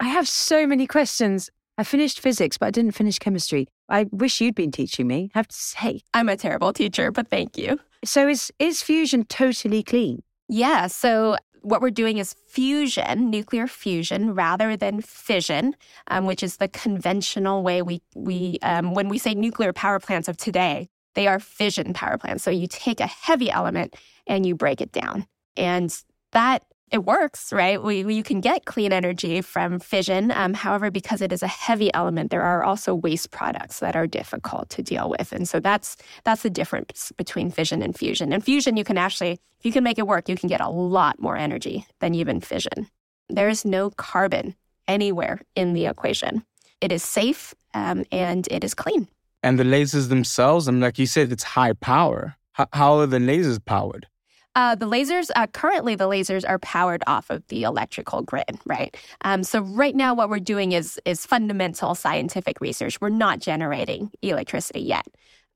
[0.00, 1.50] I have so many questions.
[1.82, 3.66] I finished physics, but I didn't finish chemistry.
[3.88, 6.02] I wish you'd been teaching me, I have to say.
[6.14, 7.80] I'm a terrible teacher, but thank you.
[8.04, 10.22] So is is fusion totally clean?
[10.48, 15.74] Yeah, so what we're doing is fusion, nuclear fusion, rather than fission,
[16.06, 20.28] um, which is the conventional way we we um, when we say nuclear power plants
[20.28, 22.44] of today, they are fission power plants.
[22.44, 23.96] So you take a heavy element
[24.28, 25.92] and you break it down, and
[26.30, 27.82] that it works, right?
[27.82, 30.30] We, we, you can get clean energy from fission.
[30.30, 34.06] Um, however, because it is a heavy element, there are also waste products that are
[34.06, 38.32] difficult to deal with, and so that's that's the difference between fission and fusion.
[38.32, 40.68] And fusion, you can actually, if you can make it work, you can get a
[40.68, 42.88] lot more energy than even fission.
[43.30, 44.54] There is no carbon
[44.86, 46.44] anywhere in the equation.
[46.82, 49.08] It is safe um, and it is clean.
[49.42, 52.36] And the lasers themselves, and like you said, it's high power.
[52.58, 54.06] H- how are the lasers powered?
[54.54, 58.96] Uh, the lasers, uh, currently, the lasers are powered off of the electrical grid, right?
[59.22, 63.00] Um, so right now, what we're doing is is fundamental scientific research.
[63.00, 65.06] We're not generating electricity yet.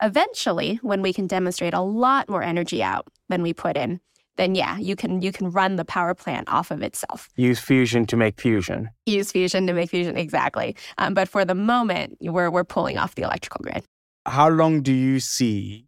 [0.03, 4.01] Eventually, when we can demonstrate a lot more energy out than we put in,
[4.37, 7.29] then yeah, you can you can run the power plant off of itself.
[7.37, 8.89] Use fusion to make fusion.
[9.05, 10.77] Use fusion to make fusion, exactly.
[10.99, 13.85] Um, but for the moment, we're we're pulling off the electrical grid.
[14.27, 15.86] How long do you see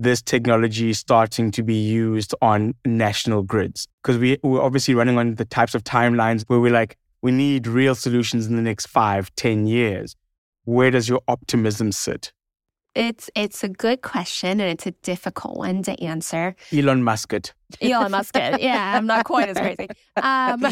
[0.00, 3.86] this technology starting to be used on national grids?
[4.02, 7.66] Because we, we're obviously running on the types of timelines where we're like, we need
[7.66, 10.16] real solutions in the next five, ten years.
[10.64, 12.32] Where does your optimism sit?
[12.94, 16.56] It's it's a good question and it's a difficult one to answer.
[16.72, 17.54] Elon Musk it.
[17.80, 18.60] Elon Musk it.
[18.60, 19.88] Yeah, I'm not quite as crazy.
[20.22, 20.66] Um,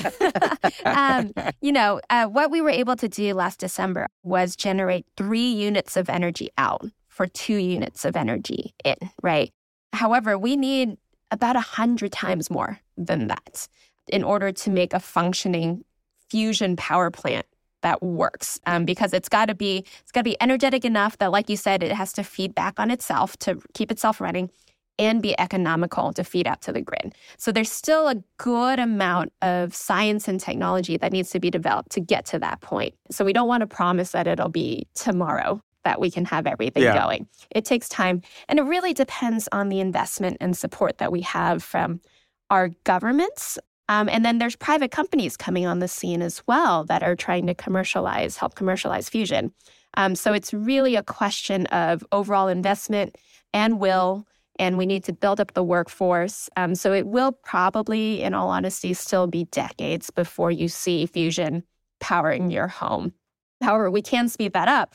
[0.84, 5.50] um, you know, uh, what we were able to do last December was generate three
[5.50, 6.84] units of energy out
[7.18, 9.50] for two units of energy in, right?
[9.92, 10.96] However, we need
[11.32, 13.66] about a hundred times more than that
[14.06, 15.84] in order to make a functioning
[16.30, 17.44] fusion power plant
[17.82, 21.32] that works um, because it's got to be it's got to be energetic enough that
[21.32, 24.48] like you said it has to feed back on itself to keep itself running
[24.96, 27.16] and be economical to feed out to the grid.
[27.36, 31.90] So there's still a good amount of science and technology that needs to be developed
[31.92, 32.94] to get to that point.
[33.10, 36.82] So we don't want to promise that it'll be tomorrow that we can have everything
[36.82, 37.02] yeah.
[37.02, 37.26] going.
[37.50, 38.20] It takes time.
[38.46, 42.02] And it really depends on the investment and support that we have from
[42.50, 43.58] our governments.
[43.88, 47.46] Um, and then there's private companies coming on the scene as well that are trying
[47.46, 49.50] to commercialize, help commercialize fusion.
[49.94, 53.16] Um, so it's really a question of overall investment
[53.54, 54.26] and will,
[54.58, 56.50] and we need to build up the workforce.
[56.54, 61.62] Um, so it will probably, in all honesty, still be decades before you see fusion
[61.98, 63.14] powering your home.
[63.62, 64.94] However, we can speed that up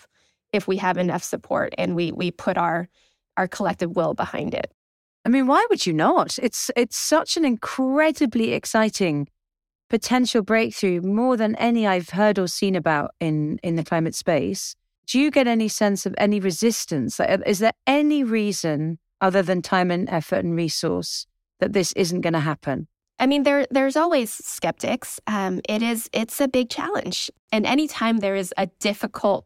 [0.53, 2.87] if we have enough support and we we put our
[3.35, 4.71] our collective will behind it.
[5.25, 6.37] I mean, why would you not?
[6.41, 9.27] It's it's such an incredibly exciting
[9.89, 14.75] potential breakthrough, more than any I've heard or seen about in in the climate space.
[15.05, 17.19] Do you get any sense of any resistance?
[17.45, 21.27] Is there any reason other than time and effort and resource
[21.59, 22.87] that this isn't going to happen?
[23.19, 25.19] I mean, there there's always skeptics.
[25.27, 29.45] Um, it is it's a big challenge, and anytime there is a difficult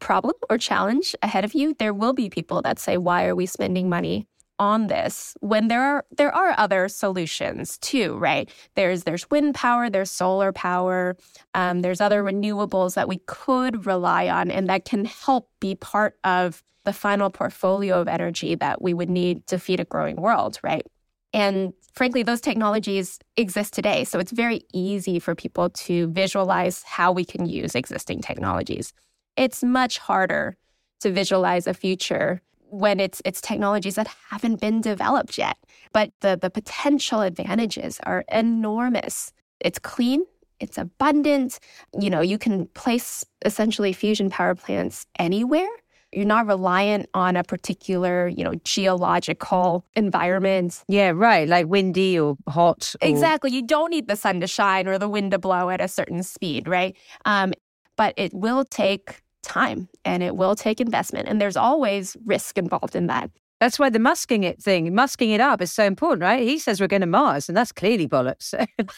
[0.00, 3.46] problem or challenge ahead of you, there will be people that say, "Why are we
[3.46, 4.26] spending money
[4.58, 8.50] on this?" When there are there are other solutions too, right?
[8.74, 11.16] There's there's wind power, there's solar power,
[11.54, 16.18] um, there's other renewables that we could rely on, and that can help be part
[16.24, 20.58] of the final portfolio of energy that we would need to feed a growing world,
[20.62, 20.86] right?
[21.32, 24.04] And frankly, those technologies exist today.
[24.04, 28.92] So it's very easy for people to visualize how we can use existing technologies
[29.36, 30.56] it's much harder
[31.00, 35.56] to visualize a future when it's it's technologies that haven't been developed yet.
[35.92, 39.32] But the the potential advantages are enormous.
[39.60, 40.24] It's clean,
[40.58, 41.58] it's abundant.
[41.98, 45.68] You know, you can place essentially fusion power plants anywhere.
[46.12, 50.82] you're not reliant on a particular, you know, geological environment.
[50.88, 51.48] Yeah, right.
[51.48, 52.94] Like windy or hot.
[53.02, 53.08] Or...
[53.08, 53.52] Exactly.
[53.52, 56.22] You don't need the sun to shine or the wind to blow at a certain
[56.22, 56.96] speed, right?
[57.24, 57.52] Um,
[57.96, 61.28] but it will take time and it will take investment.
[61.28, 63.30] And there's always risk involved in that.
[63.58, 66.42] That's why the musking it thing, musking it up is so important, right?
[66.42, 68.52] He says we're going to Mars, and that's clearly bollocks.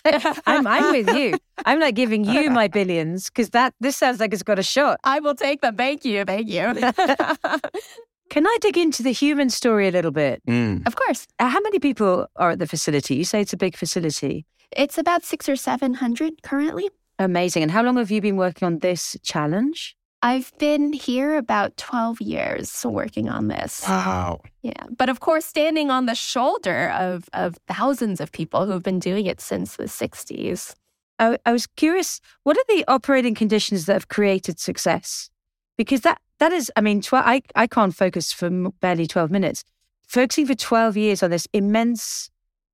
[0.46, 1.38] I'm, I'm with you.
[1.64, 4.98] I'm like giving you my billions because that this sounds like it's got a shot.
[5.04, 5.76] I will take them.
[5.76, 6.24] Thank you.
[6.24, 6.74] Thank you.
[8.30, 10.42] Can I dig into the human story a little bit?
[10.46, 10.86] Mm.
[10.86, 11.26] of course.
[11.38, 13.14] Uh, How many people are at the facility?
[13.14, 14.44] You say it's a big facility.
[14.72, 16.90] It's about six or 700 currently.
[17.18, 17.62] Amazing.
[17.62, 19.96] And how long have you been working on this challenge?
[20.20, 23.84] I've been here about 12 years working on this.
[23.86, 24.40] Wow.
[24.62, 24.84] Yeah.
[24.96, 29.26] But of course, standing on the shoulder of, of thousands of people who've been doing
[29.26, 30.74] it since the 60s.
[31.20, 35.30] I, I was curious, what are the operating conditions that have created success?
[35.76, 38.48] Because that that is, I mean, tw- I, I can't focus for
[38.80, 39.64] barely 12 minutes.
[40.06, 42.30] Focusing for 12 years on this immense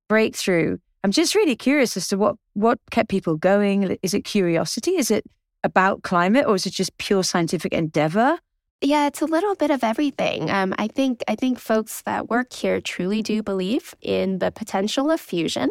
[0.07, 3.97] breakthrough, I'm just really curious as to what, what kept people going.
[4.01, 4.97] Is it curiosity?
[4.97, 5.25] Is it
[5.65, 8.39] about climate or is it just pure scientific endeavor?
[8.81, 10.49] Yeah, it's a little bit of everything.
[10.51, 15.09] Um, I think I think folks that work here truly do believe in the potential
[15.09, 15.69] of fusion,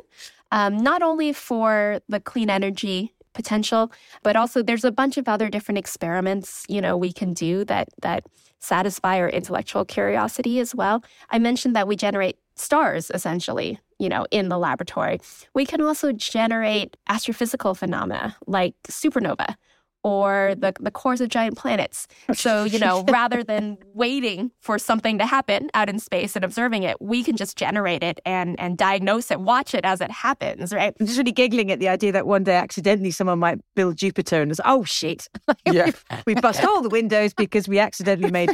[0.50, 3.92] um, not only for the clean energy potential,
[4.22, 7.88] but also there's a bunch of other different experiments you know we can do that
[8.02, 8.24] that
[8.60, 11.04] satisfy our intellectual curiosity as well.
[11.30, 15.20] I mentioned that we generate stars essentially, you know, in the laboratory.
[15.54, 19.56] We can also generate astrophysical phenomena like supernova
[20.04, 22.06] or the, the cores of giant planets.
[22.34, 26.82] So, you know, rather than waiting for something to happen out in space and observing
[26.82, 30.72] it, we can just generate it and, and diagnose it, watch it as it happens,
[30.72, 30.94] right?
[31.00, 34.42] I'm just really giggling at the idea that one day accidentally someone might build Jupiter
[34.42, 35.28] and it's, oh shit.
[35.72, 35.92] Yeah.
[36.26, 38.50] we bust all the windows because we accidentally made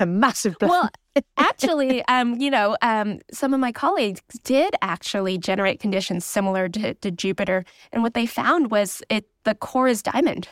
[0.00, 0.70] a massive bluff.
[0.70, 6.68] Well, actually, um, you know, um, some of my colleagues did actually generate conditions similar
[6.68, 10.48] to, to Jupiter, and what they found was it the core is diamond.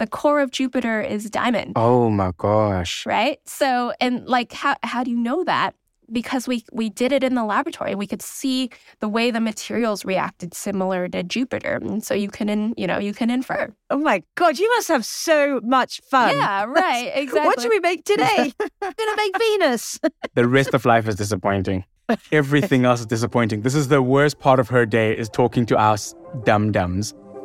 [0.00, 3.04] The core of Jupiter is diamond, Oh my gosh.
[3.06, 3.38] right?
[3.44, 5.74] So, and like, how how do you know that?
[6.10, 10.04] Because we we did it in the laboratory, we could see the way the materials
[10.04, 13.72] reacted similar to Jupiter, and so you can, in, you know, you can infer.
[13.90, 16.34] oh my God, you must have so much fun.
[16.34, 17.46] Yeah, right, exactly.
[17.46, 18.52] What should we make today?
[18.82, 20.00] We're going to make Venus.
[20.34, 21.84] The rest of life is disappointing.
[22.32, 23.62] Everything else is disappointing.
[23.62, 26.72] This is the worst part of her day is talking to us dum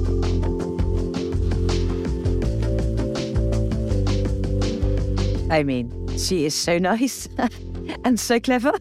[5.52, 7.28] I mean, she is so nice
[8.06, 8.72] and so clever.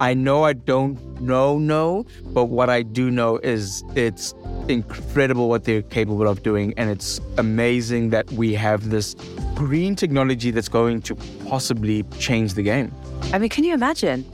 [0.00, 4.34] I know I don't know, no, but what I do know is it's
[4.68, 6.74] incredible what they're capable of doing.
[6.76, 9.14] And it's amazing that we have this
[9.54, 11.14] green technology that's going to
[11.46, 12.92] possibly change the game.
[13.32, 14.24] I mean, can you imagine?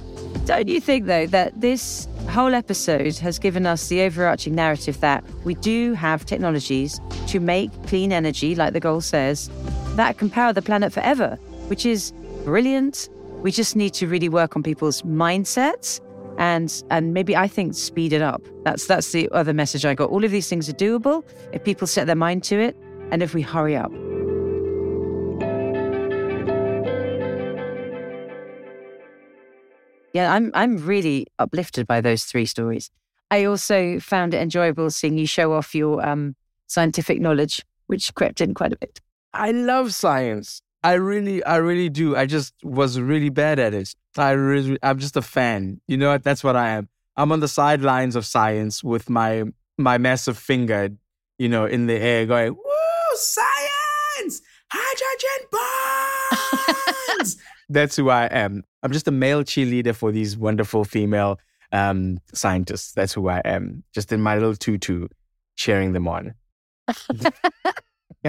[0.45, 5.25] Don't you think, though, that this whole episode has given us the overarching narrative that
[5.45, 9.51] we do have technologies to make clean energy, like the goal says,
[9.97, 12.13] that can power the planet forever, which is
[12.45, 13.09] brilliant.
[13.43, 16.01] We just need to really work on people's mindsets
[16.39, 18.43] and and maybe I think speed it up.
[18.65, 20.11] That's that's the other message I got.
[20.11, 22.77] All of these things are doable if people set their mind to it
[23.11, 23.93] and if we hurry up.
[30.13, 32.91] Yeah, I'm I'm really uplifted by those three stories.
[33.31, 36.37] I also found it enjoyable seeing you show off your um,
[36.69, 39.01] scientific knowledge, which crept in quite a bit.
[39.35, 40.63] I love science.
[40.87, 42.15] I really, I really do.
[42.15, 43.93] I just was really bad at it.
[44.17, 45.81] I really, I'm just a fan.
[45.89, 46.23] You know what?
[46.23, 46.89] That's what I am.
[47.17, 49.43] I'm on the sidelines of science with my
[49.77, 50.91] my massive finger,
[51.41, 54.43] you know, in the air, going, "Woo, science!
[54.71, 55.49] Hydrogen
[57.17, 57.37] bonds!"
[57.69, 58.63] That's who I am.
[58.85, 61.41] I'm just a male cheerleader for these wonderful female
[61.73, 62.93] um, scientists.
[62.93, 63.83] That's who I am.
[63.93, 65.09] Just in my little tutu,
[65.57, 66.35] cheering them on.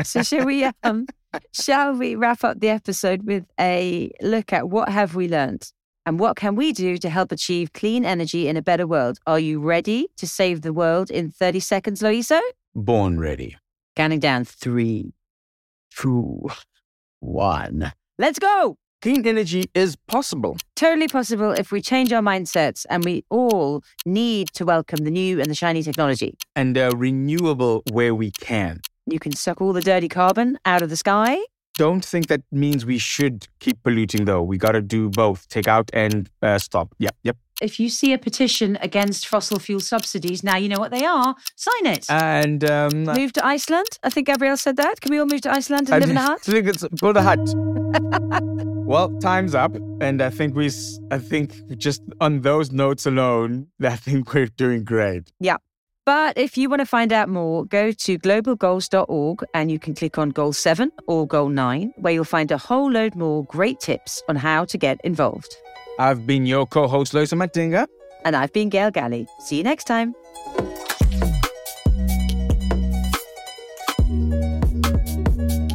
[0.03, 1.07] So should we um
[1.53, 5.71] shall we wrap up the episode with a look at what have we learned
[6.05, 9.19] and what can we do to help achieve clean energy in a better world?
[9.27, 12.39] Are you ready to save the world in 30 seconds, Loyiso?
[12.75, 13.57] Born ready.
[13.95, 15.13] Counting down three,
[15.91, 16.47] two,
[17.19, 17.91] one.
[18.17, 18.77] Let's go!
[19.01, 20.57] Clean energy is possible.
[20.75, 25.39] Totally possible if we change our mindsets and we all need to welcome the new
[25.39, 26.35] and the shiny technology.
[26.55, 28.79] and uh, renewable where we can.
[29.09, 31.37] You can suck all the dirty carbon out of the sky.
[31.77, 34.41] Don't think that means we should keep polluting, though.
[34.41, 36.93] We got to do both take out and uh, stop.
[36.97, 37.37] Yep, yep.
[37.61, 41.35] if you see a petition against fossil fuel subsidies, now you know what they are,
[41.55, 42.05] sign it.
[42.09, 43.85] And um, move to Iceland.
[44.03, 45.01] I think Gabrielle said that.
[45.01, 46.41] Can we all move to Iceland and I live in a hut?
[46.41, 47.39] think it's build a hut.
[48.87, 53.67] well, time's up, and I think we, s- I think just on those notes alone,
[53.83, 55.31] I think we're doing great.
[55.39, 55.57] Yeah.
[56.07, 60.17] But if you want to find out more, go to globalgoals.org and you can click
[60.17, 64.23] on Goal 7 or Goal 9, where you'll find a whole load more great tips
[64.29, 65.57] on how to get involved.
[65.99, 67.87] I've been your co-host, Loyiso Madinga.
[68.23, 69.27] And I've been Gail Gallie.
[69.41, 70.15] See you next time.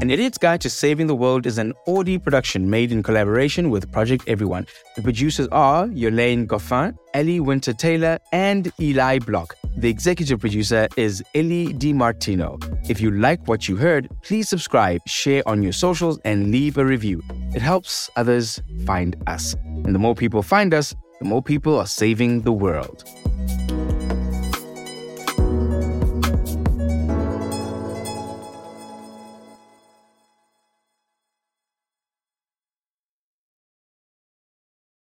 [0.01, 3.93] An Idiot's Guide to Saving the World is an Audi production made in collaboration with
[3.93, 4.67] Project Everyone.
[4.97, 9.55] The producers are Yolaine Goffin, Ellie Winter Taylor, and Eli Block.
[9.77, 12.91] The executive producer is Ellie DiMartino.
[12.91, 16.85] If you like what you heard, please subscribe, share on your socials, and leave a
[16.85, 17.23] review.
[17.55, 19.55] It helps others find us.
[19.65, 23.05] And the more people find us, the more people are saving the world.